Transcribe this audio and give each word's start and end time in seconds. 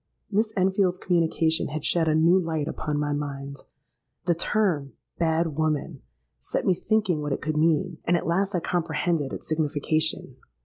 Miss 0.31 0.51
Enfield's 0.57 0.97
communication 0.97 1.67
had 1.67 1.85
shed 1.85 2.07
a 2.07 2.15
new 2.15 2.39
light 2.39 2.67
upon 2.67 2.97
my 2.97 3.13
mind. 3.13 3.57
The 4.25 4.33
term 4.33 4.93
'bad 5.19 5.55
woman' 5.57 6.01
set 6.39 6.65
me 6.65 6.73
thinking 6.73 7.21
what 7.21 7.33
it 7.33 7.41
could 7.43 7.55
mean; 7.55 7.99
and 8.05 8.17
at 8.17 8.25
last 8.25 8.55
I 8.55 8.61
comprehended 8.61 9.31
its 9.31 9.47
signification. 9.47 10.37